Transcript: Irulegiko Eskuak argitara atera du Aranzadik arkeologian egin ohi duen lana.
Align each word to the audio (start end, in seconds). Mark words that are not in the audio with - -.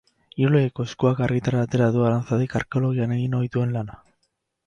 Irulegiko 0.43 0.85
Eskuak 0.89 1.19
argitara 1.25 1.59
atera 1.65 1.89
du 1.97 2.01
Aranzadik 2.07 2.57
arkeologian 2.61 3.13
egin 3.19 3.39
ohi 3.43 3.53
duen 3.57 3.77
lana. 3.77 4.01